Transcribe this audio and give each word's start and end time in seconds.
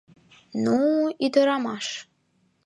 Ну, 0.63 0.77
ӱдырамаш! 1.25 1.87